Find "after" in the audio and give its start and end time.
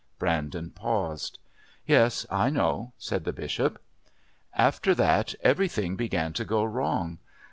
4.51-4.95